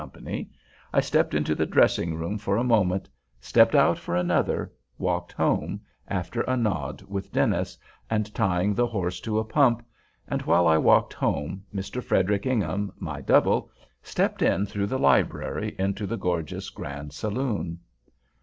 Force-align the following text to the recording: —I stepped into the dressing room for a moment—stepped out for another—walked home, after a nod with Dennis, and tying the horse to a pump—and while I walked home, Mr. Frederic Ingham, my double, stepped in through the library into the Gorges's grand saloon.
—I 0.91 0.99
stepped 0.99 1.35
into 1.35 1.53
the 1.53 1.67
dressing 1.67 2.15
room 2.15 2.39
for 2.39 2.57
a 2.57 2.63
moment—stepped 2.63 3.75
out 3.75 3.99
for 3.99 4.15
another—walked 4.15 5.31
home, 5.33 5.81
after 6.07 6.41
a 6.41 6.57
nod 6.57 7.03
with 7.03 7.31
Dennis, 7.31 7.77
and 8.09 8.33
tying 8.33 8.73
the 8.73 8.87
horse 8.87 9.19
to 9.19 9.37
a 9.37 9.43
pump—and 9.43 10.41
while 10.41 10.65
I 10.65 10.79
walked 10.79 11.13
home, 11.13 11.61
Mr. 11.71 12.03
Frederic 12.03 12.47
Ingham, 12.47 12.93
my 12.97 13.21
double, 13.21 13.69
stepped 14.01 14.41
in 14.41 14.65
through 14.65 14.87
the 14.87 14.97
library 14.97 15.75
into 15.77 16.07
the 16.07 16.17
Gorges's 16.17 16.71
grand 16.71 17.13
saloon. 17.13 17.77